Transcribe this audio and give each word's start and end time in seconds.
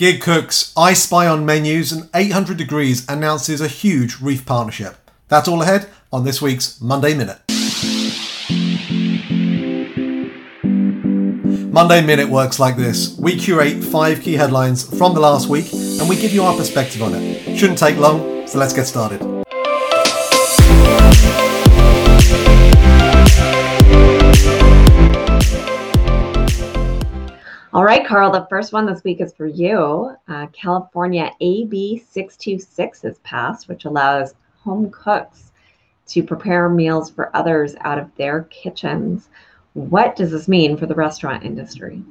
Gig 0.00 0.22
cooks, 0.22 0.72
I 0.78 0.94
spy 0.94 1.26
on 1.26 1.44
menus, 1.44 1.92
and 1.92 2.08
800 2.14 2.56
Degrees 2.56 3.06
announces 3.06 3.60
a 3.60 3.68
huge 3.68 4.18
reef 4.18 4.46
partnership. 4.46 4.96
That's 5.28 5.46
all 5.46 5.60
ahead 5.60 5.90
on 6.10 6.24
this 6.24 6.40
week's 6.40 6.80
Monday 6.80 7.12
Minute. 7.12 7.38
Monday 11.70 12.00
Minute 12.00 12.30
works 12.30 12.58
like 12.58 12.78
this. 12.78 13.14
We 13.18 13.36
curate 13.36 13.84
five 13.84 14.22
key 14.22 14.36
headlines 14.36 14.82
from 14.96 15.12
the 15.12 15.20
last 15.20 15.50
week 15.50 15.70
and 15.70 16.08
we 16.08 16.16
give 16.16 16.32
you 16.32 16.44
our 16.44 16.56
perspective 16.56 17.02
on 17.02 17.14
it. 17.14 17.58
Shouldn't 17.58 17.78
take 17.78 17.98
long, 17.98 18.46
so 18.46 18.58
let's 18.58 18.72
get 18.72 18.86
started. 18.86 19.39
Right, 27.90 28.06
Carl, 28.06 28.30
the 28.30 28.46
first 28.48 28.72
one 28.72 28.86
this 28.86 29.02
week 29.02 29.20
is 29.20 29.32
for 29.32 29.46
you. 29.46 30.14
Uh, 30.28 30.46
California 30.52 31.32
AB 31.40 31.98
626 31.98 33.02
has 33.02 33.18
passed, 33.18 33.68
which 33.68 33.84
allows 33.84 34.34
home 34.62 34.90
cooks 34.90 35.50
to 36.06 36.22
prepare 36.22 36.68
meals 36.68 37.10
for 37.10 37.34
others 37.36 37.74
out 37.80 37.98
of 37.98 38.08
their 38.14 38.44
kitchens. 38.44 39.28
What 39.72 40.14
does 40.14 40.30
this 40.30 40.46
mean 40.46 40.76
for 40.76 40.86
the 40.86 40.94
restaurant 40.94 41.44
industry? 41.44 42.04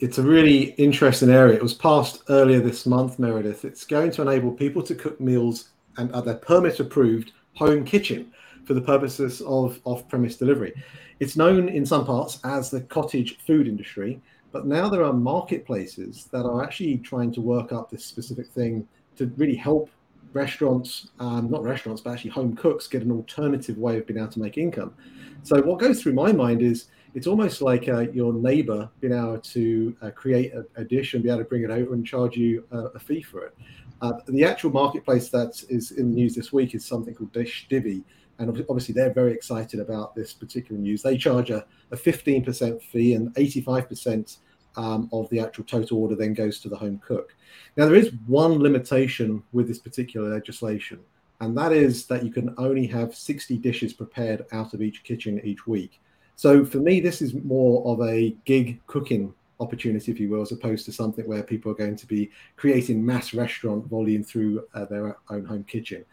It's 0.00 0.18
a 0.18 0.22
really 0.22 0.70
interesting 0.72 1.30
area. 1.30 1.54
It 1.54 1.62
was 1.62 1.74
passed 1.74 2.24
earlier 2.28 2.58
this 2.58 2.84
month, 2.84 3.20
Meredith. 3.20 3.64
It's 3.64 3.84
going 3.84 4.10
to 4.10 4.22
enable 4.22 4.50
people 4.50 4.82
to 4.82 4.94
cook 4.96 5.20
meals 5.20 5.68
and 5.98 6.12
their 6.12 6.34
permit 6.34 6.80
approved 6.80 7.30
home 7.54 7.84
kitchen 7.84 8.32
for 8.66 8.74
the 8.74 8.80
purposes 8.80 9.40
of 9.42 9.80
off 9.84 10.06
premise 10.08 10.36
delivery. 10.36 10.74
It's 11.20 11.36
known 11.36 11.68
in 11.68 11.86
some 11.86 12.04
parts 12.04 12.40
as 12.44 12.70
the 12.70 12.82
cottage 12.82 13.38
food 13.38 13.66
industry, 13.66 14.20
but 14.52 14.66
now 14.66 14.88
there 14.88 15.04
are 15.04 15.12
marketplaces 15.12 16.28
that 16.32 16.44
are 16.44 16.62
actually 16.62 16.98
trying 16.98 17.32
to 17.32 17.40
work 17.40 17.72
up 17.72 17.90
this 17.90 18.04
specific 18.04 18.48
thing 18.48 18.86
to 19.16 19.32
really 19.36 19.56
help 19.56 19.88
restaurants, 20.32 21.08
um, 21.20 21.50
not 21.50 21.62
restaurants, 21.62 22.02
but 22.02 22.10
actually 22.10 22.30
home 22.30 22.54
cooks 22.54 22.86
get 22.86 23.02
an 23.02 23.10
alternative 23.10 23.78
way 23.78 23.98
of 23.98 24.06
being 24.06 24.18
able 24.18 24.30
to 24.32 24.40
make 24.40 24.58
income. 24.58 24.94
So 25.42 25.62
what 25.62 25.78
goes 25.78 26.02
through 26.02 26.14
my 26.14 26.32
mind 26.32 26.60
is 26.60 26.86
it's 27.14 27.26
almost 27.26 27.62
like 27.62 27.88
uh, 27.88 28.00
your 28.10 28.34
neighbor 28.34 28.90
being 29.00 29.14
able 29.14 29.38
to 29.38 29.96
uh, 30.02 30.10
create 30.10 30.52
a, 30.52 30.66
a, 30.76 30.84
dish 30.84 31.14
and 31.14 31.22
be 31.22 31.30
able 31.30 31.38
to 31.38 31.44
bring 31.44 31.62
it 31.62 31.70
over 31.70 31.94
and 31.94 32.06
charge 32.06 32.36
you 32.36 32.64
uh, 32.72 32.90
a 32.90 32.98
fee 32.98 33.22
for 33.22 33.46
it. 33.46 33.56
Uh, 34.02 34.12
the 34.28 34.44
actual 34.44 34.70
marketplace 34.70 35.30
that 35.30 35.62
is 35.70 35.92
in 35.92 36.10
the 36.10 36.16
news 36.16 36.34
this 36.34 36.52
week 36.52 36.74
is 36.74 36.84
something 36.84 37.14
called 37.14 37.32
DishDivvy, 37.32 38.02
and 38.38 38.50
obviously 38.68 38.92
they're 38.92 39.12
very 39.12 39.32
excited 39.32 39.80
about 39.80 40.14
this 40.14 40.32
particular 40.32 40.80
news. 40.80 41.02
They 41.02 41.16
charge 41.16 41.50
a, 41.50 41.64
a 41.90 41.96
15% 41.96 42.82
fee, 42.82 43.14
and 43.14 43.34
85% 43.34 44.38
um, 44.76 45.08
of 45.12 45.28
the 45.30 45.40
actual 45.40 45.64
total 45.64 45.98
order 46.02 46.14
then 46.14 46.34
goes 46.34 46.60
to 46.60 46.68
the 46.68 46.76
home 46.76 47.00
cook. 47.04 47.34
Now, 47.76 47.86
there 47.86 47.94
is 47.94 48.12
one 48.26 48.58
limitation 48.58 49.42
with 49.52 49.68
this 49.68 49.78
particular 49.78 50.32
legislation, 50.32 51.00
and 51.40 51.56
that 51.56 51.72
is 51.72 52.06
that 52.06 52.24
you 52.24 52.30
can 52.30 52.54
only 52.58 52.86
have 52.86 53.14
60 53.14 53.56
dishes 53.58 53.92
prepared 53.92 54.46
out 54.52 54.74
of 54.74 54.82
each 54.82 55.02
kitchen 55.02 55.40
each 55.44 55.66
week. 55.66 56.00
So 56.36 56.64
for 56.64 56.78
me, 56.78 57.00
this 57.00 57.22
is 57.22 57.34
more 57.34 57.86
of 57.86 58.06
a 58.06 58.36
gig 58.44 58.80
cooking 58.86 59.32
opportunity, 59.58 60.12
if 60.12 60.20
you 60.20 60.28
will, 60.28 60.42
as 60.42 60.52
opposed 60.52 60.84
to 60.84 60.92
something 60.92 61.26
where 61.26 61.42
people 61.42 61.72
are 61.72 61.76
going 61.76 61.96
to 61.96 62.06
be 62.06 62.30
creating 62.56 63.04
mass 63.04 63.32
restaurant 63.32 63.86
volume 63.86 64.22
through 64.22 64.64
uh, 64.74 64.84
their 64.84 65.16
own 65.30 65.44
home 65.44 65.64
kitchen. 65.64 66.04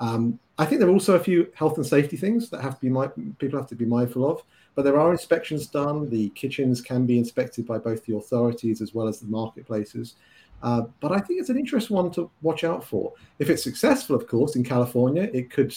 Um, 0.00 0.38
I 0.58 0.64
think 0.64 0.80
there 0.80 0.88
are 0.88 0.92
also 0.92 1.14
a 1.14 1.20
few 1.20 1.50
health 1.54 1.76
and 1.76 1.86
safety 1.86 2.16
things 2.16 2.48
that 2.50 2.60
have 2.60 2.78
to 2.78 2.80
be 2.80 3.32
people 3.38 3.58
have 3.58 3.68
to 3.68 3.74
be 3.74 3.84
mindful 3.84 4.28
of. 4.28 4.42
But 4.74 4.84
there 4.84 4.98
are 4.98 5.12
inspections 5.12 5.66
done. 5.66 6.10
The 6.10 6.30
kitchens 6.30 6.80
can 6.80 7.06
be 7.06 7.18
inspected 7.18 7.66
by 7.66 7.78
both 7.78 8.04
the 8.04 8.16
authorities 8.16 8.80
as 8.80 8.94
well 8.94 9.06
as 9.06 9.20
the 9.20 9.26
marketplaces. 9.26 10.16
Uh, 10.62 10.82
but 11.00 11.12
I 11.12 11.18
think 11.18 11.40
it's 11.40 11.50
an 11.50 11.58
interesting 11.58 11.96
one 11.96 12.10
to 12.12 12.30
watch 12.42 12.64
out 12.64 12.82
for. 12.82 13.12
If 13.38 13.50
it's 13.50 13.62
successful, 13.62 14.16
of 14.16 14.26
course, 14.26 14.56
in 14.56 14.64
California, 14.64 15.28
it 15.32 15.50
could, 15.50 15.76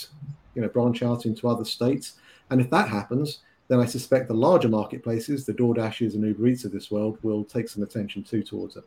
you 0.55 0.61
know, 0.61 0.69
branch 0.69 1.03
out 1.03 1.25
into 1.25 1.47
other 1.47 1.65
states. 1.65 2.13
And 2.49 2.61
if 2.61 2.69
that 2.69 2.87
happens, 2.87 3.39
then 3.67 3.79
I 3.79 3.85
suspect 3.85 4.29
the 4.29 4.33
larger 4.33 4.69
marketplaces, 4.69 5.45
the 5.45 5.53
DoorDashes 5.53 6.13
and 6.13 6.23
Uber 6.23 6.47
Eats 6.47 6.63
of 6.63 6.71
this 6.71 6.89
world, 6.89 7.17
will 7.21 7.43
take 7.43 7.67
some 7.67 7.83
attention 7.83 8.23
too 8.23 8.41
towards 8.41 8.77
it. 8.77 8.85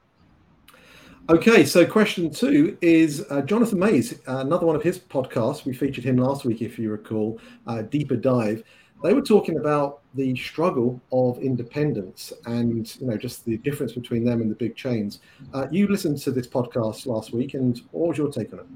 Okay, 1.28 1.64
so 1.64 1.86
question 1.86 2.30
two 2.30 2.76
is 2.80 3.24
uh, 3.30 3.40
Jonathan 3.42 3.78
Maze, 3.78 4.18
another 4.26 4.66
one 4.66 4.74
of 4.74 4.82
his 4.82 4.98
podcasts. 4.98 5.64
We 5.64 5.72
featured 5.72 6.02
him 6.02 6.16
last 6.16 6.44
week, 6.44 6.60
if 6.60 6.78
you 6.78 6.90
recall, 6.90 7.38
uh, 7.68 7.82
Deeper 7.82 8.16
Dive. 8.16 8.64
They 9.02 9.14
were 9.14 9.22
talking 9.22 9.56
about 9.58 10.00
the 10.14 10.34
struggle 10.36 11.00
of 11.12 11.38
independence 11.38 12.32
and 12.46 12.94
you 13.00 13.06
know 13.06 13.16
just 13.16 13.44
the 13.44 13.58
difference 13.58 13.92
between 13.92 14.24
them 14.24 14.40
and 14.40 14.50
the 14.50 14.56
big 14.56 14.74
chains. 14.74 15.20
Uh, 15.54 15.68
you 15.70 15.86
listened 15.86 16.18
to 16.18 16.32
this 16.32 16.48
podcast 16.48 17.06
last 17.06 17.32
week, 17.32 17.54
and 17.54 17.80
what 17.92 18.08
was 18.08 18.18
your 18.18 18.30
take 18.30 18.52
on 18.52 18.60
it? 18.60 18.66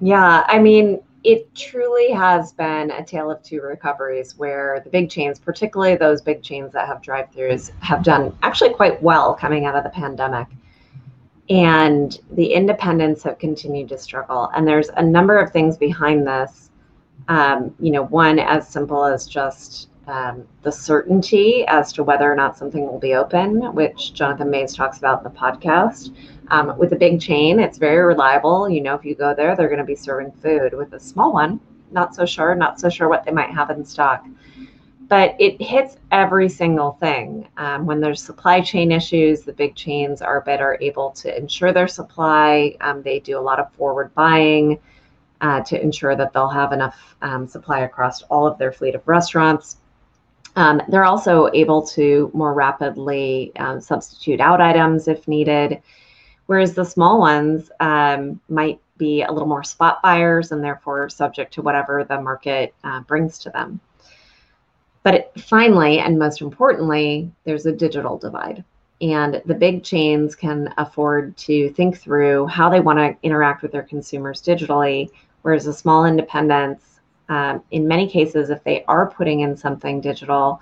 Yeah, 0.00 0.44
I 0.46 0.58
mean, 0.58 1.00
it 1.24 1.54
truly 1.54 2.10
has 2.12 2.52
been 2.52 2.90
a 2.90 3.04
tale 3.04 3.30
of 3.30 3.42
two 3.42 3.60
recoveries 3.60 4.38
where 4.38 4.80
the 4.82 4.90
big 4.90 5.10
chains, 5.10 5.38
particularly 5.38 5.96
those 5.96 6.22
big 6.22 6.42
chains 6.42 6.72
that 6.72 6.86
have 6.86 7.02
drive-throughs, 7.02 7.70
have 7.80 8.02
done 8.02 8.36
actually 8.42 8.72
quite 8.72 9.02
well 9.02 9.34
coming 9.34 9.66
out 9.66 9.74
of 9.74 9.84
the 9.84 9.90
pandemic 9.90 10.46
and 11.50 12.20
the 12.32 12.52
independents 12.52 13.22
have 13.22 13.38
continued 13.38 13.88
to 13.88 13.98
struggle. 13.98 14.50
And 14.54 14.66
there's 14.66 14.88
a 14.96 15.02
number 15.02 15.38
of 15.38 15.50
things 15.50 15.76
behind 15.76 16.26
this. 16.26 16.70
Um, 17.28 17.74
you 17.78 17.90
know, 17.90 18.04
one 18.04 18.38
as 18.38 18.68
simple 18.68 19.04
as 19.04 19.26
just 19.26 19.88
um, 20.06 20.46
the 20.62 20.72
certainty 20.72 21.66
as 21.66 21.92
to 21.92 22.02
whether 22.02 22.30
or 22.30 22.34
not 22.34 22.56
something 22.56 22.86
will 22.86 22.98
be 22.98 23.14
open, 23.14 23.74
which 23.74 24.14
Jonathan 24.14 24.50
Maze 24.50 24.74
talks 24.74 24.98
about 24.98 25.18
in 25.18 25.24
the 25.24 25.38
podcast. 25.38 26.14
Um, 26.48 26.76
with 26.78 26.92
a 26.92 26.96
big 26.96 27.20
chain, 27.20 27.60
it's 27.60 27.76
very 27.76 28.02
reliable. 28.02 28.70
You 28.70 28.80
know, 28.80 28.94
if 28.94 29.04
you 29.04 29.14
go 29.14 29.34
there, 29.34 29.54
they're 29.54 29.68
going 29.68 29.78
to 29.78 29.84
be 29.84 29.94
serving 29.94 30.32
food. 30.32 30.72
With 30.72 30.94
a 30.94 31.00
small 31.00 31.32
one, 31.32 31.60
not 31.90 32.14
so 32.14 32.24
sure, 32.24 32.54
not 32.54 32.80
so 32.80 32.88
sure 32.88 33.08
what 33.08 33.24
they 33.24 33.32
might 33.32 33.50
have 33.50 33.70
in 33.70 33.84
stock 33.84 34.24
but 35.08 35.34
it 35.38 35.60
hits 35.60 35.96
every 36.12 36.48
single 36.48 36.92
thing. 36.92 37.48
Um, 37.56 37.86
when 37.86 38.00
there's 38.00 38.22
supply 38.22 38.60
chain 38.60 38.92
issues, 38.92 39.42
the 39.42 39.52
big 39.52 39.74
chains 39.74 40.20
are 40.20 40.42
better 40.42 40.76
able 40.80 41.10
to 41.12 41.36
ensure 41.36 41.72
their 41.72 41.88
supply. 41.88 42.76
Um, 42.80 43.02
they 43.02 43.18
do 43.20 43.38
a 43.38 43.40
lot 43.40 43.58
of 43.58 43.72
forward 43.72 44.14
buying 44.14 44.78
uh, 45.40 45.62
to 45.62 45.80
ensure 45.80 46.14
that 46.14 46.32
they'll 46.32 46.48
have 46.48 46.72
enough 46.72 47.16
um, 47.22 47.46
supply 47.46 47.80
across 47.80 48.22
all 48.22 48.46
of 48.46 48.58
their 48.58 48.72
fleet 48.72 48.94
of 48.94 49.06
restaurants. 49.08 49.78
Um, 50.56 50.82
they're 50.88 51.04
also 51.04 51.48
able 51.54 51.86
to 51.88 52.30
more 52.34 52.52
rapidly 52.52 53.52
um, 53.56 53.80
substitute 53.80 54.40
out 54.40 54.60
items 54.60 55.08
if 55.08 55.26
needed, 55.28 55.80
whereas 56.46 56.74
the 56.74 56.84
small 56.84 57.20
ones 57.20 57.70
um, 57.80 58.40
might 58.48 58.80
be 58.98 59.22
a 59.22 59.30
little 59.30 59.48
more 59.48 59.62
spot 59.62 60.02
buyers 60.02 60.50
and 60.50 60.62
therefore 60.62 61.08
subject 61.08 61.54
to 61.54 61.62
whatever 61.62 62.04
the 62.04 62.20
market 62.20 62.74
uh, 62.82 63.00
brings 63.00 63.38
to 63.38 63.50
them. 63.50 63.80
But 65.02 65.14
it, 65.14 65.32
finally, 65.38 66.00
and 66.00 66.18
most 66.18 66.40
importantly, 66.40 67.30
there's 67.44 67.66
a 67.66 67.72
digital 67.72 68.18
divide. 68.18 68.64
And 69.00 69.40
the 69.46 69.54
big 69.54 69.84
chains 69.84 70.34
can 70.34 70.74
afford 70.76 71.36
to 71.38 71.70
think 71.70 71.98
through 71.98 72.46
how 72.48 72.68
they 72.68 72.80
want 72.80 72.98
to 72.98 73.16
interact 73.22 73.62
with 73.62 73.70
their 73.70 73.84
consumers 73.84 74.42
digitally, 74.42 75.08
whereas 75.42 75.64
the 75.64 75.72
small 75.72 76.04
independents, 76.04 77.00
um, 77.28 77.62
in 77.70 77.86
many 77.86 78.08
cases, 78.08 78.50
if 78.50 78.62
they 78.64 78.84
are 78.86 79.08
putting 79.08 79.40
in 79.40 79.56
something 79.56 80.00
digital, 80.00 80.60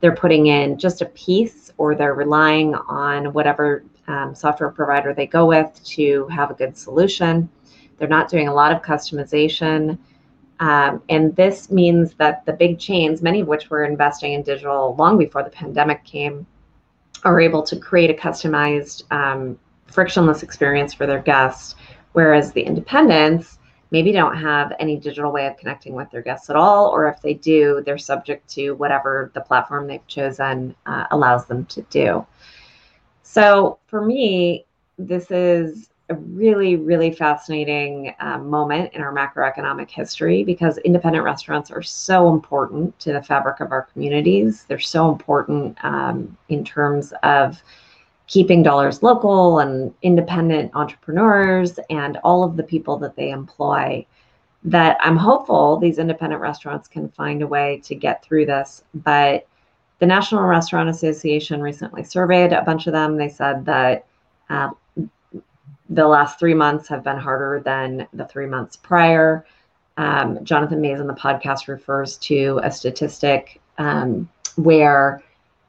they're 0.00 0.14
putting 0.14 0.46
in 0.46 0.78
just 0.78 1.00
a 1.00 1.06
piece 1.06 1.72
or 1.78 1.94
they're 1.94 2.14
relying 2.14 2.74
on 2.74 3.32
whatever 3.32 3.84
um, 4.06 4.34
software 4.34 4.70
provider 4.70 5.14
they 5.14 5.26
go 5.26 5.46
with 5.46 5.80
to 5.84 6.26
have 6.28 6.50
a 6.50 6.54
good 6.54 6.76
solution. 6.76 7.48
They're 7.98 8.08
not 8.08 8.28
doing 8.28 8.48
a 8.48 8.54
lot 8.54 8.72
of 8.72 8.82
customization. 8.82 9.98
Um, 10.60 11.02
and 11.08 11.34
this 11.36 11.70
means 11.70 12.14
that 12.14 12.44
the 12.44 12.52
big 12.52 12.78
chains, 12.78 13.22
many 13.22 13.40
of 13.40 13.46
which 13.46 13.70
were 13.70 13.84
investing 13.84 14.32
in 14.32 14.42
digital 14.42 14.96
long 14.98 15.16
before 15.16 15.42
the 15.42 15.50
pandemic 15.50 16.04
came, 16.04 16.46
are 17.24 17.40
able 17.40 17.62
to 17.62 17.76
create 17.76 18.10
a 18.10 18.14
customized, 18.14 19.10
um, 19.12 19.58
frictionless 19.86 20.42
experience 20.42 20.92
for 20.92 21.06
their 21.06 21.20
guests, 21.20 21.74
whereas 22.12 22.52
the 22.52 22.62
independents 22.62 23.58
maybe 23.90 24.12
don't 24.12 24.36
have 24.36 24.72
any 24.78 24.96
digital 24.96 25.32
way 25.32 25.46
of 25.46 25.56
connecting 25.56 25.94
with 25.94 26.10
their 26.10 26.22
guests 26.22 26.50
at 26.50 26.56
all, 26.56 26.88
or 26.88 27.08
if 27.08 27.20
they 27.22 27.34
do, 27.34 27.82
they're 27.86 27.96
subject 27.96 28.48
to 28.48 28.72
whatever 28.72 29.30
the 29.34 29.40
platform 29.40 29.86
they've 29.86 30.06
chosen 30.06 30.74
uh, 30.86 31.06
allows 31.10 31.46
them 31.46 31.64
to 31.66 31.82
do. 31.82 32.26
So 33.22 33.78
for 33.86 34.04
me, 34.04 34.66
this 34.98 35.30
is 35.30 35.88
a 36.10 36.14
really, 36.14 36.76
really 36.76 37.12
fascinating 37.12 38.14
um, 38.20 38.48
moment 38.48 38.92
in 38.94 39.02
our 39.02 39.12
macroeconomic 39.12 39.90
history 39.90 40.42
because 40.42 40.78
independent 40.78 41.24
restaurants 41.24 41.70
are 41.70 41.82
so 41.82 42.32
important 42.32 42.98
to 42.98 43.12
the 43.12 43.22
fabric 43.22 43.60
of 43.60 43.72
our 43.72 43.82
communities. 43.92 44.64
They're 44.68 44.78
so 44.78 45.10
important 45.10 45.76
um, 45.84 46.36
in 46.48 46.64
terms 46.64 47.12
of 47.22 47.62
keeping 48.26 48.62
dollars 48.62 49.02
local 49.02 49.58
and 49.58 49.92
independent 50.02 50.70
entrepreneurs 50.74 51.78
and 51.90 52.16
all 52.24 52.42
of 52.42 52.56
the 52.56 52.62
people 52.62 52.96
that 52.98 53.16
they 53.16 53.30
employ. 53.30 54.06
That 54.64 54.96
I'm 55.00 55.16
hopeful 55.16 55.76
these 55.76 55.98
independent 55.98 56.40
restaurants 56.40 56.88
can 56.88 57.08
find 57.10 57.42
a 57.42 57.46
way 57.46 57.80
to 57.84 57.94
get 57.94 58.24
through 58.24 58.46
this. 58.46 58.82
But 58.94 59.46
the 59.98 60.06
National 60.06 60.44
Restaurant 60.44 60.88
Association 60.88 61.60
recently 61.60 62.02
surveyed 62.04 62.52
a 62.52 62.62
bunch 62.62 62.86
of 62.86 62.92
them. 62.92 63.16
They 63.16 63.28
said 63.28 63.64
that 63.66 64.04
Uh, 64.50 64.70
the 65.88 66.06
last 66.06 66.38
three 66.38 66.54
months 66.54 66.88
have 66.88 67.02
been 67.02 67.16
harder 67.16 67.60
than 67.64 68.06
the 68.12 68.26
three 68.26 68.46
months 68.46 68.76
prior. 68.76 69.46
Um, 69.96 70.44
Jonathan 70.44 70.80
Maze 70.80 71.00
on 71.00 71.06
the 71.06 71.14
podcast 71.14 71.66
refers 71.68 72.16
to 72.18 72.60
a 72.62 72.70
statistic 72.70 73.60
um, 73.78 74.28
where 74.56 75.22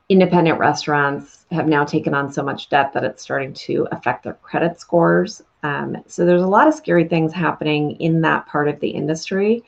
independent 0.09 0.59
restaurants 0.59 1.45
have 1.51 1.67
now 1.67 1.85
taken 1.85 2.13
on 2.13 2.31
so 2.31 2.43
much 2.43 2.69
debt 2.69 2.91
that 2.93 3.03
it's 3.03 3.23
starting 3.23 3.53
to 3.53 3.87
affect 3.91 4.23
their 4.23 4.33
credit 4.33 4.79
scores. 4.79 5.41
Um, 5.63 5.97
so 6.07 6.25
there's 6.25 6.41
a 6.41 6.47
lot 6.47 6.67
of 6.67 6.73
scary 6.73 7.07
things 7.07 7.31
happening 7.31 7.91
in 7.99 8.21
that 8.21 8.45
part 8.47 8.67
of 8.67 8.79
the 8.79 8.89
industry. 8.89 9.63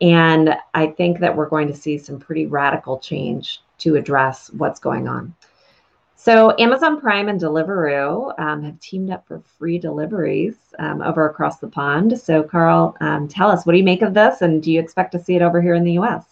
And 0.00 0.54
I 0.74 0.86
think 0.86 1.20
that 1.20 1.34
we're 1.34 1.48
going 1.48 1.68
to 1.68 1.76
see 1.76 1.98
some 1.98 2.18
pretty 2.18 2.46
radical 2.46 2.98
change 2.98 3.60
to 3.78 3.96
address 3.96 4.50
what's 4.52 4.80
going 4.80 5.08
on. 5.08 5.34
So 6.20 6.52
Amazon 6.58 7.00
Prime 7.00 7.28
and 7.28 7.40
Deliveroo 7.40 8.36
um, 8.40 8.64
have 8.64 8.78
teamed 8.80 9.10
up 9.10 9.24
for 9.28 9.40
free 9.56 9.78
deliveries 9.78 10.56
um, 10.80 11.00
over 11.00 11.28
across 11.28 11.58
the 11.58 11.68
pond. 11.68 12.20
So 12.20 12.42
Carl, 12.42 12.96
um, 13.00 13.28
tell 13.28 13.48
us, 13.48 13.64
what 13.64 13.72
do 13.72 13.78
you 13.78 13.84
make 13.84 14.02
of 14.02 14.14
this, 14.14 14.42
and 14.42 14.60
do 14.60 14.72
you 14.72 14.80
expect 14.80 15.12
to 15.12 15.22
see 15.22 15.36
it 15.36 15.42
over 15.42 15.62
here 15.62 15.74
in 15.74 15.84
the 15.84 15.92
U.S.? 15.92 16.24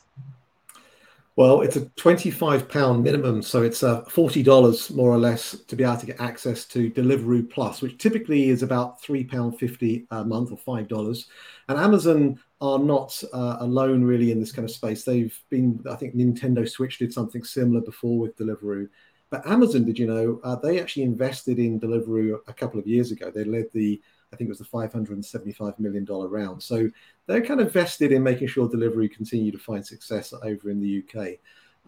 Well, 1.37 1.61
it's 1.61 1.77
a 1.77 1.85
twenty-five 1.91 2.69
pound 2.69 3.05
minimum, 3.05 3.43
so 3.43 3.63
it's 3.63 3.85
uh, 3.85 4.03
forty 4.07 4.43
dollars 4.43 4.91
more 4.91 5.11
or 5.11 5.19
less 5.19 5.53
to 5.53 5.77
be 5.77 5.85
able 5.85 5.99
to 5.99 6.07
get 6.07 6.21
access 6.21 6.65
to 6.65 6.91
Deliveroo 6.91 7.49
Plus, 7.49 7.81
which 7.81 7.97
typically 7.97 8.49
is 8.49 8.65
about 8.65 9.01
three 9.01 9.23
pound 9.23 9.57
fifty 9.57 10.07
a 10.11 10.25
month 10.25 10.51
or 10.51 10.59
five 10.59 10.89
dollars. 10.89 11.27
And 11.69 11.79
Amazon 11.79 12.41
are 12.61 12.81
not 12.81 13.23
uh, 13.33 13.59
alone 13.61 14.03
really 14.03 14.33
in 14.33 14.41
this 14.41 14.51
kind 14.51 14.69
of 14.69 14.75
space. 14.75 15.05
They've 15.05 15.39
been, 15.49 15.85
I 15.89 15.95
think, 15.95 16.17
Nintendo 16.17 16.69
Switch 16.69 16.99
did 16.99 17.13
something 17.13 17.45
similar 17.45 17.83
before 17.83 18.19
with 18.19 18.37
Deliveroo. 18.37 18.89
But 19.31 19.47
Amazon, 19.47 19.85
did 19.85 19.99
you 19.99 20.07
know, 20.07 20.41
uh, 20.45 20.57
they 20.57 20.81
actually 20.81 21.03
invested 21.03 21.59
in 21.59 21.81
Deliveroo 21.81 22.39
a 22.47 22.53
couple 22.53 22.79
of 22.79 22.87
years 22.87 23.11
ago. 23.11 23.31
They 23.31 23.45
led 23.45 23.67
the, 23.73 24.01
I 24.33 24.37
think 24.37 24.49
it 24.49 24.51
was 24.51 24.59
the 24.59 24.65
$575 24.65 25.79
million 25.79 26.05
round. 26.05 26.63
So 26.63 26.89
they're 27.27 27.45
kind 27.45 27.61
of 27.61 27.73
vested 27.73 28.13
in 28.13 28.23
making 28.23 28.49
sure 28.49 28.69
Deliveroo 28.69 29.11
continue 29.11 29.51
to 29.51 29.59
find 29.59 29.85
success 29.85 30.33
over 30.33 30.71
in 30.71 30.81
the 30.81 31.03
UK. 31.03 31.39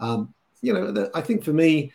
Um, 0.01 0.35
you 0.63 0.73
know, 0.73 1.11
I 1.15 1.21
think 1.21 1.45
for 1.45 1.53
me, 1.53 1.93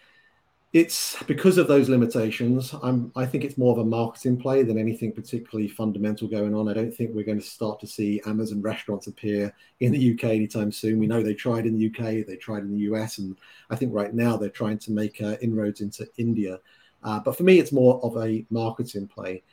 it's 0.73 1.21
because 1.25 1.59
of 1.59 1.67
those 1.67 1.87
limitations. 1.87 2.73
I'm, 2.81 3.11
I 3.15 3.27
think 3.27 3.43
it's 3.43 3.59
more 3.59 3.73
of 3.73 3.77
a 3.77 3.85
marketing 3.85 4.41
play 4.41 4.63
than 4.63 4.79
anything 4.79 5.11
particularly 5.11 5.67
fundamental 5.67 6.27
going 6.27 6.55
on. 6.55 6.67
I 6.67 6.73
don't 6.73 6.91
think 6.91 7.11
we're 7.13 7.25
going 7.25 7.39
to 7.39 7.45
start 7.45 7.79
to 7.81 7.87
see 7.87 8.19
Amazon 8.25 8.59
restaurants 8.59 9.05
appear 9.05 9.53
in 9.81 9.91
the 9.91 10.13
UK 10.13 10.23
anytime 10.31 10.71
soon. 10.71 10.97
We 10.97 11.05
know 11.05 11.21
they 11.21 11.35
tried 11.35 11.67
in 11.67 11.77
the 11.77 11.87
UK, 11.87 12.25
they 12.25 12.37
tried 12.37 12.63
in 12.63 12.71
the 12.71 12.91
US, 12.91 13.19
and 13.19 13.37
I 13.69 13.75
think 13.75 13.93
right 13.93 14.15
now 14.15 14.35
they're 14.35 14.49
trying 14.49 14.79
to 14.79 14.91
make 14.91 15.21
uh, 15.21 15.37
inroads 15.43 15.81
into 15.81 16.07
India. 16.17 16.59
Uh, 17.03 17.19
but 17.19 17.37
for 17.37 17.43
me, 17.43 17.59
it's 17.59 17.71
more 17.71 18.03
of 18.03 18.17
a 18.17 18.43
marketing 18.49 19.07
play. 19.07 19.43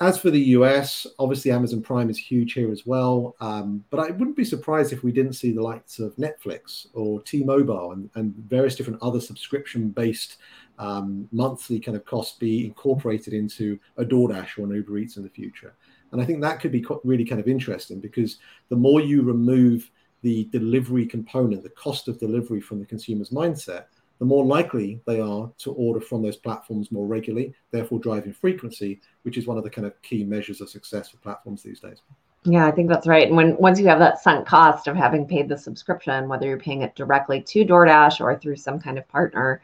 As 0.00 0.18
for 0.18 0.30
the 0.30 0.40
US, 0.40 1.06
obviously 1.18 1.50
Amazon 1.50 1.80
Prime 1.80 2.10
is 2.10 2.18
huge 2.18 2.52
here 2.52 2.70
as 2.70 2.84
well. 2.84 3.34
Um, 3.40 3.82
but 3.88 3.98
I 3.98 4.10
wouldn't 4.10 4.36
be 4.36 4.44
surprised 4.44 4.92
if 4.92 5.02
we 5.02 5.10
didn't 5.10 5.32
see 5.32 5.52
the 5.52 5.62
likes 5.62 5.98
of 5.98 6.14
Netflix 6.16 6.86
or 6.92 7.22
T-Mobile 7.22 7.92
and, 7.92 8.10
and 8.14 8.34
various 8.34 8.76
different 8.76 9.02
other 9.02 9.20
subscription-based 9.20 10.36
um, 10.78 11.28
monthly 11.32 11.80
kind 11.80 11.96
of 11.96 12.04
costs 12.04 12.36
be 12.36 12.66
incorporated 12.66 13.32
into 13.32 13.78
a 13.96 14.04
DoorDash 14.04 14.58
or 14.58 14.64
an 14.64 14.72
Uber 14.72 14.98
Eats 14.98 15.16
in 15.16 15.22
the 15.22 15.30
future. 15.30 15.74
And 16.12 16.20
I 16.20 16.26
think 16.26 16.42
that 16.42 16.60
could 16.60 16.72
be 16.72 16.84
really 17.02 17.24
kind 17.24 17.40
of 17.40 17.48
interesting 17.48 18.00
because 18.00 18.36
the 18.68 18.76
more 18.76 19.00
you 19.00 19.22
remove 19.22 19.90
the 20.20 20.44
delivery 20.52 21.06
component, 21.06 21.62
the 21.62 21.70
cost 21.70 22.08
of 22.08 22.18
delivery 22.18 22.60
from 22.60 22.80
the 22.80 22.86
consumer's 22.86 23.30
mindset, 23.30 23.86
the 24.18 24.24
more 24.24 24.44
likely 24.44 25.00
they 25.06 25.20
are 25.20 25.50
to 25.58 25.72
order 25.72 26.00
from 26.00 26.22
those 26.22 26.36
platforms 26.36 26.92
more 26.92 27.06
regularly, 27.06 27.54
therefore 27.70 27.98
driving 27.98 28.32
frequency, 28.32 29.00
which 29.22 29.36
is 29.36 29.46
one 29.46 29.58
of 29.58 29.64
the 29.64 29.70
kind 29.70 29.86
of 29.86 30.00
key 30.02 30.24
measures 30.24 30.60
of 30.60 30.70
success 30.70 31.10
for 31.10 31.16
platforms 31.18 31.62
these 31.62 31.80
days. 31.80 31.98
Yeah, 32.44 32.66
I 32.66 32.70
think 32.70 32.90
that's 32.90 33.06
right. 33.06 33.26
And 33.26 33.36
when 33.36 33.56
once 33.56 33.80
you 33.80 33.86
have 33.88 33.98
that 34.00 34.22
sunk 34.22 34.46
cost 34.46 34.86
of 34.86 34.96
having 34.96 35.26
paid 35.26 35.48
the 35.48 35.56
subscription, 35.56 36.28
whether 36.28 36.46
you're 36.46 36.58
paying 36.58 36.82
it 36.82 36.94
directly 36.94 37.40
to 37.40 37.64
DoorDash 37.64 38.20
or 38.20 38.38
through 38.38 38.56
some 38.56 38.78
kind 38.78 38.98
of 38.98 39.08
partner, 39.08 39.62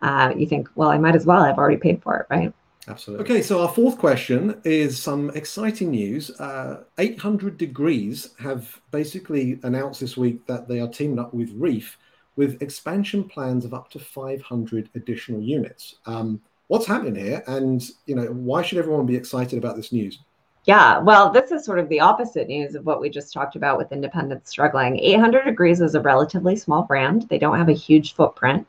uh, 0.00 0.32
you 0.36 0.46
think, 0.46 0.68
well, 0.74 0.88
I 0.88 0.98
might 0.98 1.14
as 1.14 1.26
well. 1.26 1.42
I've 1.42 1.58
already 1.58 1.76
paid 1.76 2.02
for 2.02 2.16
it, 2.16 2.26
right? 2.30 2.52
Absolutely. 2.88 3.24
Okay, 3.24 3.42
so 3.42 3.62
our 3.62 3.68
fourth 3.68 3.98
question 3.98 4.60
is 4.64 5.00
some 5.00 5.30
exciting 5.30 5.92
news. 5.92 6.30
Uh, 6.40 6.82
800 6.98 7.56
Degrees 7.56 8.30
have 8.40 8.80
basically 8.90 9.60
announced 9.62 10.00
this 10.00 10.16
week 10.16 10.44
that 10.46 10.66
they 10.66 10.80
are 10.80 10.88
teaming 10.88 11.20
up 11.20 11.32
with 11.32 11.52
Reef 11.54 11.96
with 12.36 12.62
expansion 12.62 13.24
plans 13.24 13.64
of 13.64 13.74
up 13.74 13.90
to 13.90 13.98
500 13.98 14.88
additional 14.94 15.40
units. 15.40 15.96
Um, 16.06 16.40
what's 16.68 16.86
happening 16.86 17.14
here, 17.14 17.42
and 17.46 17.82
you 18.06 18.14
know, 18.14 18.26
why 18.26 18.62
should 18.62 18.78
everyone 18.78 19.06
be 19.06 19.16
excited 19.16 19.58
about 19.58 19.76
this 19.76 19.92
news? 19.92 20.18
Yeah, 20.64 21.00
well, 21.00 21.30
this 21.30 21.50
is 21.50 21.64
sort 21.64 21.80
of 21.80 21.88
the 21.88 22.00
opposite 22.00 22.46
news 22.46 22.76
of 22.76 22.86
what 22.86 23.00
we 23.00 23.10
just 23.10 23.32
talked 23.32 23.56
about 23.56 23.78
with 23.78 23.90
independents 23.90 24.48
struggling. 24.48 24.96
800 24.96 25.44
Degrees 25.44 25.80
is 25.80 25.96
a 25.96 26.00
relatively 26.00 26.54
small 26.54 26.82
brand. 26.82 27.28
They 27.28 27.38
don't 27.38 27.58
have 27.58 27.68
a 27.68 27.74
huge 27.74 28.14
footprint. 28.14 28.64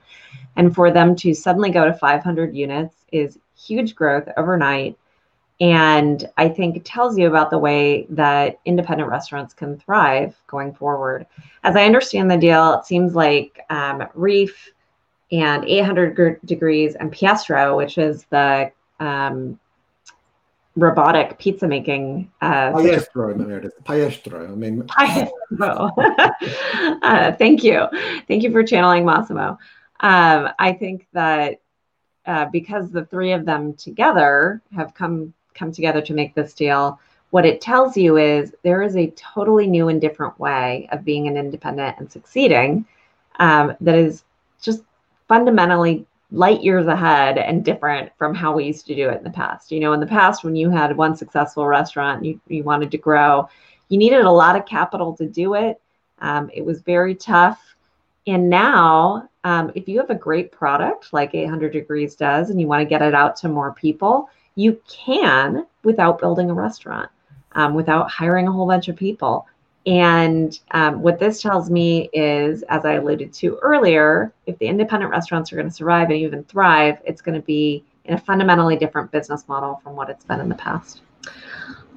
And 0.56 0.74
for 0.74 0.92
them 0.92 1.16
to 1.18 1.36
suddenly 1.36 1.70
go 1.70 1.86
to 1.86 1.94
500 1.94 2.56
units 2.56 2.96
is 3.12 3.38
huge 3.56 3.94
growth 3.94 4.28
overnight 4.38 4.98
and 5.64 6.30
I 6.36 6.50
think 6.50 6.76
it 6.76 6.84
tells 6.84 7.18
you 7.18 7.26
about 7.26 7.50
the 7.50 7.58
way 7.58 8.06
that 8.10 8.60
independent 8.66 9.10
restaurants 9.10 9.54
can 9.54 9.80
thrive 9.80 10.36
going 10.46 10.74
forward. 10.74 11.26
As 11.64 11.78
I 11.78 11.86
understand 11.86 12.30
the 12.30 12.36
deal, 12.36 12.74
it 12.74 12.86
seems 12.86 13.16
like 13.16 13.62
um, 13.70 14.06
Reef 14.14 14.74
and 15.32 15.64
800 15.64 16.42
Degrees 16.46 16.96
and 16.96 17.14
Piestro, 17.14 17.78
which 17.78 17.98
is 17.98 18.26
the 18.26 18.74
um, 19.00 19.58
robotic 20.76 21.40
pizza 21.40 21.66
making. 21.66 22.30
Uh, 22.42 22.74
Piestro, 22.74 23.34
Meredith. 23.34 23.72
Piestro. 23.86 24.52
I 24.52 24.56
mean, 24.56 24.84
Piestro. 24.84 25.92
uh, 27.04 27.32
thank 27.38 27.64
you. 27.64 27.88
Thank 28.28 28.44
you 28.44 28.52
for 28.52 28.66
channeling 28.66 29.06
Massimo. 29.06 29.58
Um, 30.02 30.50
I 30.60 30.74
think 30.78 31.08
that 31.14 31.62
uh, 32.26 32.48
because 32.52 32.92
the 32.92 33.06
three 33.06 33.32
of 33.32 33.46
them 33.46 33.76
together 33.76 34.62
have 34.76 34.94
come 34.94 35.34
come 35.54 35.72
together 35.72 36.02
to 36.02 36.14
make 36.14 36.36
this 36.36 36.54
deal, 36.54 37.00
what 37.32 37.46
it 37.46 37.62
tells 37.62 37.98
you 37.98 38.18
is 38.18 38.54
there 38.64 38.84
is 38.84 38.96
a 38.96 39.10
totally 39.12 39.66
new 39.66 39.88
and 39.88 40.00
different 40.00 40.40
way 40.40 40.88
of 40.92 41.04
being 41.04 41.28
an 41.28 41.36
independent 41.36 41.98
and 41.98 42.12
succeeding 42.12 42.86
um, 43.40 43.76
that 43.82 43.96
is 43.96 44.24
just 44.62 44.84
fundamentally 45.28 46.06
light 46.32 46.64
years 46.64 46.88
ahead 46.88 47.38
and 47.38 47.64
different 47.64 48.12
from 48.18 48.34
how 48.34 48.54
we 48.54 48.66
used 48.66 48.86
to 48.88 48.96
do 48.96 49.10
it 49.10 49.18
in 49.18 49.24
the 49.24 49.30
past. 49.30 49.72
You 49.72 49.80
know, 49.80 49.94
in 49.94 50.00
the 50.00 50.06
past, 50.06 50.44
when 50.44 50.56
you 50.56 50.70
had 50.70 50.96
one 50.96 51.16
successful 51.16 51.66
restaurant, 51.66 52.24
you, 52.26 52.40
you 52.48 52.64
wanted 52.64 52.92
to 52.92 52.98
grow, 52.98 53.48
you 53.90 53.98
needed 53.98 54.22
a 54.22 54.32
lot 54.32 54.56
of 54.56 54.66
capital 54.66 55.16
to 55.18 55.28
do 55.28 55.54
it. 55.56 55.80
Um, 56.20 56.50
it 56.54 56.66
was 56.66 56.82
very 56.82 57.16
tough. 57.16 57.60
And 58.26 58.50
now, 58.50 59.30
um, 59.44 59.72
if 59.76 59.88
you 59.88 60.00
have 60.00 60.10
a 60.10 60.16
great 60.16 60.52
product 60.52 61.14
like 61.14 61.36
800 61.36 61.74
Degrees 61.74 62.16
does 62.16 62.50
and 62.50 62.60
you 62.60 62.68
want 62.68 62.82
to 62.82 62.86
get 62.86 63.02
it 63.02 63.14
out 63.14 63.36
to 63.38 63.50
more 63.50 63.74
people, 63.74 64.30
you 64.56 64.80
can 64.88 65.66
without 65.84 66.20
building 66.20 66.50
a 66.50 66.54
restaurant, 66.54 67.10
um, 67.54 67.74
without 67.74 68.10
hiring 68.10 68.48
a 68.48 68.52
whole 68.52 68.68
bunch 68.68 68.88
of 68.88 68.96
people. 68.96 69.48
And 69.86 70.58
um, 70.72 71.02
what 71.02 71.20
this 71.20 71.42
tells 71.42 71.70
me 71.70 72.10
is, 72.14 72.64
as 72.64 72.86
I 72.86 72.94
alluded 72.94 73.34
to 73.34 73.58
earlier, 73.62 74.32
if 74.46 74.58
the 74.60 74.68
independent 74.68 75.12
restaurants 75.12 75.52
are 75.52 75.58
going 75.58 75.68
to 75.68 75.74
survive 75.74 76.10
and 76.10 76.20
even 76.20 76.44
thrive, 76.46 77.00
it's 77.06 77.22
going 77.22 77.36
to 77.36 77.46
be 77.46 77.84
in 78.06 78.14
a 78.14 78.18
fundamentally 78.18 78.78
different 78.78 79.12
business 79.12 79.48
model 79.48 79.82
from 79.84 79.96
what 79.96 80.10
it's 80.10 80.24
been 80.24 80.40
in 80.40 80.48
the 80.48 80.56
past. 80.56 81.02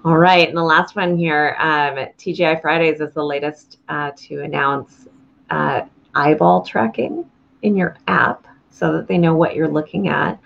All 0.05 0.19
right, 0.19 0.49
and 0.49 0.57
the 0.57 0.63
last 0.63 0.95
one 0.95 1.17
here, 1.17 1.57
um, 1.59 1.97
TGI 2.19 2.61
Fridays 2.61 3.01
is 3.01 3.15
the 3.15 3.25
latest 3.25 3.79
uh, 3.89 4.13
to 4.17 4.43
announce 4.43 5.09
uh, 5.51 5.83
eyeball 6.15 6.63
tracking 6.63 7.29
in 7.63 7.77
your 7.77 7.97
app 8.07 8.47
so 8.71 8.93
that 8.93 9.09
they 9.09 9.19
know 9.19 9.35
what 9.35 9.55
you're 9.55 9.69
looking 9.69 10.09
at. 10.09 10.39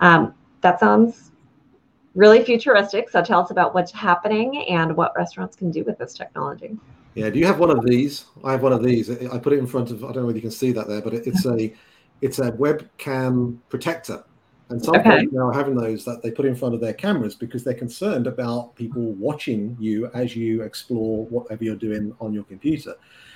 Um, 0.00 0.34
that 0.62 0.80
sounds 0.80 1.32
really 2.14 2.44
futuristic. 2.44 3.10
So 3.10 3.22
tell 3.22 3.40
us 3.40 3.50
about 3.50 3.74
what's 3.74 3.92
happening 3.92 4.66
and 4.68 4.96
what 4.96 5.12
restaurants 5.16 5.56
can 5.56 5.70
do 5.70 5.84
with 5.84 5.98
this 5.98 6.14
technology. 6.14 6.78
Yeah, 7.14 7.30
do 7.30 7.38
you 7.38 7.46
have 7.46 7.58
one 7.58 7.70
of 7.70 7.84
these? 7.84 8.26
I 8.42 8.52
have 8.52 8.62
one 8.62 8.72
of 8.72 8.82
these. 8.82 9.10
I 9.10 9.38
put 9.38 9.52
it 9.52 9.58
in 9.58 9.66
front 9.66 9.90
of. 9.90 10.04
I 10.04 10.12
don't 10.12 10.24
know 10.24 10.30
if 10.30 10.36
you 10.36 10.42
can 10.42 10.50
see 10.50 10.72
that 10.72 10.88
there, 10.88 11.02
but 11.02 11.12
it's 11.14 11.44
a 11.44 11.74
it's 12.22 12.38
a 12.38 12.52
webcam 12.52 13.58
protector. 13.68 14.24
And 14.70 14.82
some 14.82 14.96
okay. 14.96 15.20
people 15.20 15.38
now 15.38 15.48
are 15.48 15.52
having 15.52 15.74
those 15.74 16.02
that 16.06 16.22
they 16.22 16.30
put 16.30 16.46
in 16.46 16.54
front 16.54 16.74
of 16.74 16.80
their 16.80 16.94
cameras 16.94 17.34
because 17.34 17.62
they're 17.62 17.74
concerned 17.74 18.26
about 18.26 18.74
people 18.74 19.12
watching 19.14 19.76
you 19.78 20.10
as 20.14 20.34
you 20.34 20.62
explore 20.62 21.26
whatever 21.26 21.62
you're 21.62 21.76
doing 21.76 22.16
on 22.20 22.32
your 22.32 22.44
computer. 22.44 22.94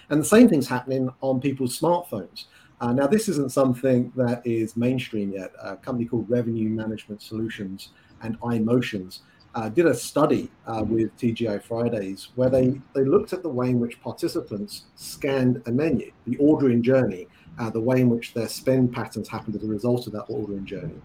And 0.08 0.18
the 0.18 0.24
same 0.24 0.48
thing's 0.48 0.68
happening 0.68 1.10
on 1.20 1.40
people's 1.40 1.78
smartphones. 1.78 2.44
Uh, 2.80 2.92
now, 2.92 3.06
this 3.06 3.28
isn't 3.28 3.52
something 3.52 4.12
that 4.16 4.46
is 4.46 4.78
mainstream 4.78 5.32
yet. 5.32 5.52
A 5.62 5.76
company 5.76 6.06
called 6.06 6.30
Revenue 6.30 6.70
Management 6.70 7.20
Solutions 7.20 7.90
and 8.22 8.38
iMotions 8.40 9.20
uh, 9.54 9.70
did 9.70 9.86
a 9.86 9.94
study 9.94 10.50
uh, 10.66 10.84
with 10.86 11.16
TGI 11.16 11.62
Fridays 11.62 12.28
where 12.34 12.50
they, 12.50 12.78
they 12.94 13.04
looked 13.04 13.32
at 13.32 13.42
the 13.42 13.48
way 13.48 13.70
in 13.70 13.80
which 13.80 14.00
participants 14.02 14.84
scanned 14.96 15.62
a 15.66 15.72
menu, 15.72 16.12
the 16.26 16.36
ordering 16.36 16.82
journey, 16.82 17.26
uh, 17.58 17.70
the 17.70 17.80
way 17.80 18.02
in 18.02 18.10
which 18.10 18.34
their 18.34 18.48
spend 18.48 18.92
patterns 18.92 19.28
happened 19.28 19.56
as 19.56 19.64
a 19.64 19.66
result 19.66 20.06
of 20.06 20.12
that 20.12 20.24
ordering 20.28 20.66
journey. 20.66 21.00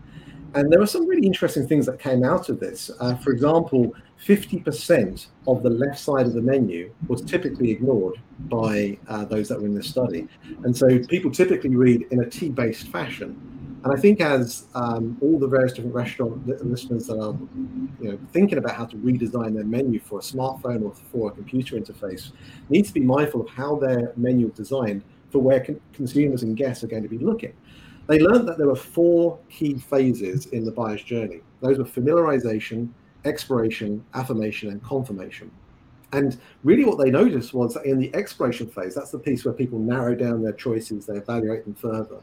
And 0.53 0.69
there 0.69 0.79
were 0.79 0.87
some 0.87 1.07
really 1.07 1.25
interesting 1.25 1.65
things 1.65 1.85
that 1.85 1.97
came 1.97 2.25
out 2.25 2.49
of 2.49 2.59
this. 2.59 2.91
Uh, 2.99 3.15
for 3.15 3.31
example, 3.31 3.93
50% 4.25 5.27
of 5.47 5.63
the 5.63 5.69
left 5.69 5.97
side 5.97 6.25
of 6.25 6.33
the 6.33 6.41
menu 6.41 6.93
was 7.07 7.21
typically 7.21 7.71
ignored 7.71 8.19
by 8.49 8.97
uh, 9.07 9.23
those 9.23 9.47
that 9.47 9.59
were 9.59 9.65
in 9.65 9.73
the 9.73 9.83
study. 9.83 10.27
And 10.65 10.75
so 10.75 10.99
people 11.05 11.31
typically 11.31 11.75
read 11.75 12.05
in 12.11 12.21
a 12.21 12.29
T 12.29 12.49
based 12.49 12.89
fashion. 12.89 13.60
And 13.83 13.91
I 13.91 13.99
think 13.99 14.21
as 14.21 14.65
um, 14.75 15.17
all 15.21 15.39
the 15.39 15.47
various 15.47 15.73
different 15.73 15.95
restaurant 15.95 16.45
listeners 16.63 17.07
that 17.07 17.17
are 17.17 17.35
you 17.99 18.11
know, 18.11 18.19
thinking 18.31 18.59
about 18.59 18.75
how 18.75 18.85
to 18.85 18.95
redesign 18.97 19.55
their 19.55 19.63
menu 19.63 19.99
for 19.99 20.19
a 20.19 20.21
smartphone 20.21 20.83
or 20.83 20.93
for 21.11 21.31
a 21.31 21.31
computer 21.31 21.75
interface, 21.77 22.31
need 22.69 22.85
to 22.85 22.93
be 22.93 22.99
mindful 22.99 23.41
of 23.41 23.49
how 23.49 23.75
their 23.77 24.13
menu 24.15 24.47
is 24.47 24.53
designed 24.53 25.03
for 25.31 25.39
where 25.39 25.63
con- 25.63 25.81
consumers 25.93 26.43
and 26.43 26.55
guests 26.55 26.83
are 26.83 26.87
going 26.87 27.01
to 27.01 27.09
be 27.09 27.17
looking. 27.17 27.53
They 28.07 28.19
learned 28.19 28.47
that 28.49 28.57
there 28.57 28.67
were 28.67 28.75
four 28.75 29.39
key 29.49 29.75
phases 29.75 30.47
in 30.47 30.63
the 30.63 30.71
buyer's 30.71 31.03
journey. 31.03 31.41
Those 31.61 31.79
were 31.79 31.85
familiarization, 31.85 32.89
exploration, 33.25 34.03
affirmation, 34.13 34.69
and 34.69 34.83
confirmation. 34.83 35.49
And 36.13 36.37
really, 36.63 36.83
what 36.83 36.97
they 36.97 37.09
noticed 37.09 37.53
was 37.53 37.73
that 37.73 37.85
in 37.85 37.97
the 37.97 38.13
exploration 38.13 38.67
phase, 38.67 38.93
that's 38.93 39.11
the 39.11 39.19
piece 39.19 39.45
where 39.45 39.53
people 39.53 39.79
narrow 39.79 40.13
down 40.13 40.43
their 40.43 40.53
choices, 40.53 41.05
they 41.05 41.15
evaluate 41.15 41.63
them 41.63 41.73
further. 41.73 42.19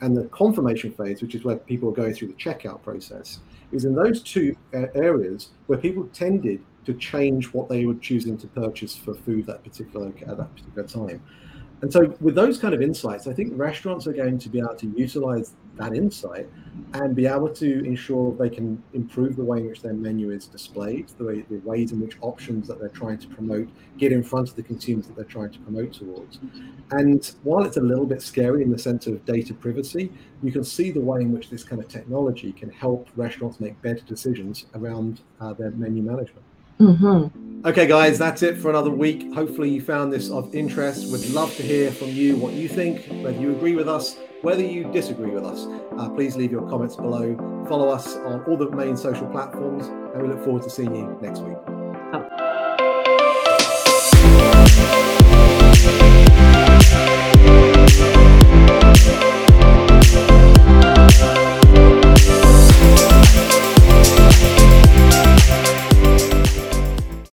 And 0.00 0.16
the 0.16 0.24
confirmation 0.24 0.92
phase, 0.92 1.22
which 1.22 1.34
is 1.34 1.44
where 1.44 1.56
people 1.56 1.88
are 1.88 1.92
going 1.92 2.14
through 2.14 2.28
the 2.28 2.34
checkout 2.34 2.82
process, 2.82 3.40
is 3.72 3.84
in 3.84 3.94
those 3.94 4.22
two 4.22 4.56
uh, 4.74 4.86
areas 4.94 5.50
where 5.66 5.78
people 5.78 6.08
tended 6.12 6.62
to 6.86 6.94
change 6.94 7.46
what 7.46 7.68
they 7.68 7.84
were 7.84 7.94
choosing 7.94 8.38
to 8.38 8.46
purchase 8.46 8.96
for 8.96 9.14
food 9.14 9.46
that 9.46 9.62
particular 9.62 10.08
at 10.26 10.38
that 10.38 10.54
particular 10.54 10.88
time. 10.88 11.22
And 11.80 11.92
so, 11.92 12.16
with 12.20 12.34
those 12.34 12.58
kind 12.58 12.74
of 12.74 12.82
insights, 12.82 13.28
I 13.28 13.32
think 13.32 13.52
restaurants 13.54 14.06
are 14.08 14.12
going 14.12 14.38
to 14.38 14.48
be 14.48 14.58
able 14.58 14.74
to 14.76 14.92
utilize 14.96 15.54
that 15.76 15.94
insight 15.94 16.48
and 16.94 17.14
be 17.14 17.26
able 17.26 17.48
to 17.50 17.84
ensure 17.84 18.34
they 18.34 18.50
can 18.50 18.82
improve 18.94 19.36
the 19.36 19.44
way 19.44 19.58
in 19.58 19.68
which 19.68 19.82
their 19.82 19.92
menu 19.92 20.30
is 20.30 20.46
displayed, 20.46 21.08
the, 21.18 21.24
way, 21.24 21.44
the 21.48 21.58
ways 21.58 21.92
in 21.92 22.00
which 22.00 22.16
options 22.20 22.66
that 22.66 22.80
they're 22.80 22.88
trying 22.88 23.18
to 23.18 23.28
promote 23.28 23.68
get 23.96 24.10
in 24.10 24.24
front 24.24 24.48
of 24.48 24.56
the 24.56 24.62
consumers 24.62 25.06
that 25.06 25.14
they're 25.14 25.24
trying 25.24 25.50
to 25.50 25.58
promote 25.60 25.92
towards. 25.92 26.40
And 26.90 27.30
while 27.44 27.64
it's 27.64 27.76
a 27.76 27.82
little 27.82 28.06
bit 28.06 28.22
scary 28.22 28.62
in 28.62 28.70
the 28.70 28.78
sense 28.78 29.06
of 29.06 29.24
data 29.24 29.54
privacy, 29.54 30.12
you 30.42 30.50
can 30.50 30.64
see 30.64 30.90
the 30.90 31.00
way 31.00 31.20
in 31.20 31.32
which 31.32 31.48
this 31.48 31.62
kind 31.62 31.80
of 31.80 31.88
technology 31.88 32.52
can 32.52 32.70
help 32.70 33.08
restaurants 33.14 33.60
make 33.60 33.80
better 33.82 34.00
decisions 34.00 34.66
around 34.74 35.20
uh, 35.40 35.52
their 35.52 35.70
menu 35.70 36.02
management. 36.02 36.44
Mm-hmm. 36.80 37.66
Okay, 37.66 37.86
guys, 37.86 38.18
that's 38.18 38.42
it 38.42 38.56
for 38.56 38.70
another 38.70 38.90
week. 38.90 39.32
Hopefully, 39.34 39.68
you 39.68 39.80
found 39.80 40.12
this 40.12 40.30
of 40.30 40.54
interest. 40.54 41.10
Would 41.10 41.28
love 41.30 41.54
to 41.56 41.62
hear 41.62 41.90
from 41.90 42.08
you 42.08 42.36
what 42.36 42.54
you 42.54 42.68
think, 42.68 43.04
whether 43.22 43.38
you 43.38 43.50
agree 43.50 43.74
with 43.74 43.88
us, 43.88 44.16
whether 44.42 44.62
you 44.62 44.84
disagree 44.92 45.30
with 45.30 45.44
us. 45.44 45.66
Uh, 45.98 46.08
please 46.10 46.36
leave 46.36 46.52
your 46.52 46.68
comments 46.68 46.94
below. 46.94 47.36
Follow 47.68 47.88
us 47.88 48.14
on 48.16 48.44
all 48.44 48.56
the 48.56 48.70
main 48.70 48.96
social 48.96 49.26
platforms, 49.26 49.88
and 49.88 50.22
we 50.22 50.28
look 50.28 50.42
forward 50.44 50.62
to 50.62 50.70
seeing 50.70 50.94
you 50.94 51.18
next 51.20 51.40
week. 51.40 51.77